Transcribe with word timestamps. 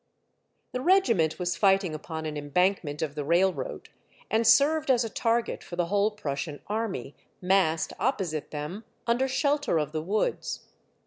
I. 0.01 0.61
The 0.71 0.81
regiment 0.81 1.37
was 1.37 1.55
fighting 1.55 1.93
upon 1.93 2.25
an 2.25 2.33
embank 2.35 2.83
ment 2.83 3.03
of 3.03 3.13
the 3.13 3.23
railroad, 3.23 3.89
and 4.31 4.47
served 4.47 4.89
as 4.89 5.03
a 5.03 5.09
target 5.11 5.63
for 5.63 5.75
the 5.75 5.85
whole 5.93 6.09
Prussian 6.09 6.59
army, 6.65 7.13
massed 7.39 7.93
opposite 7.99 8.49
them, 8.49 8.83
under 9.05 9.27
shelter 9.27 9.77
of 9.79 9.91
the 9.91 10.01
woods. 10.01 10.61